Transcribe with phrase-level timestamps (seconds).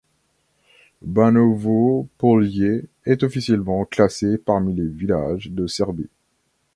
[1.03, 6.09] Banovo Polje est officiellement classé parmi les villages de Serbie.